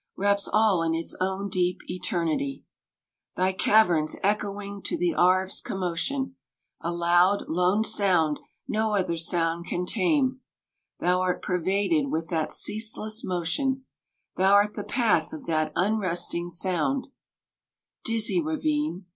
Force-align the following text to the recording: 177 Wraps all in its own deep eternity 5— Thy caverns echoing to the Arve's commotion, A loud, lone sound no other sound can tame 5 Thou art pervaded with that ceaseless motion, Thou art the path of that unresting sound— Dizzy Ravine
177 0.15 0.23
Wraps 0.25 0.49
all 0.51 0.81
in 0.81 0.95
its 0.95 1.15
own 1.21 1.47
deep 1.47 1.81
eternity 1.87 2.63
5— 3.35 3.35
Thy 3.35 3.53
caverns 3.53 4.15
echoing 4.23 4.81
to 4.81 4.97
the 4.97 5.13
Arve's 5.13 5.61
commotion, 5.61 6.35
A 6.79 6.91
loud, 6.91 7.45
lone 7.47 7.83
sound 7.83 8.39
no 8.67 8.95
other 8.95 9.15
sound 9.15 9.67
can 9.67 9.85
tame 9.85 10.41
5 11.01 11.05
Thou 11.07 11.21
art 11.21 11.43
pervaded 11.43 12.07
with 12.09 12.29
that 12.29 12.51
ceaseless 12.51 13.23
motion, 13.23 13.85
Thou 14.37 14.51
art 14.53 14.73
the 14.73 14.83
path 14.83 15.33
of 15.33 15.45
that 15.45 15.71
unresting 15.75 16.49
sound— 16.49 17.05
Dizzy 18.03 18.41
Ravine 18.41 19.05